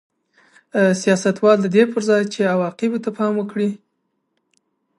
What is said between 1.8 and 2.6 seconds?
پر ځای چې